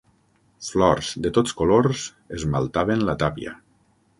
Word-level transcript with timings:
Flors 0.67 1.11
de 1.27 1.31
tots 1.35 1.53
colors 1.59 2.07
esmaltaven 2.39 3.07
la 3.11 3.17
tàpia. 3.25 3.55